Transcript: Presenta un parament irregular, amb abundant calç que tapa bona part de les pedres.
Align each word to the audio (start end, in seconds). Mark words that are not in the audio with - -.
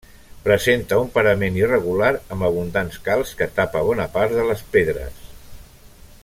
Presenta 0.45 0.97
un 1.01 1.11
parament 1.17 1.59
irregular, 1.59 2.09
amb 2.37 2.47
abundant 2.49 2.89
calç 3.09 3.35
que 3.43 3.51
tapa 3.61 3.85
bona 3.91 4.09
part 4.19 4.35
de 4.39 4.49
les 4.49 4.65
pedres. 4.77 5.23